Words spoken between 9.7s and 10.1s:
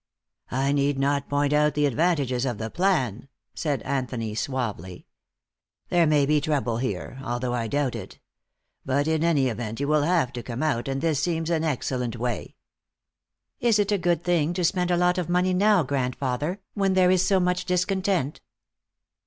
you will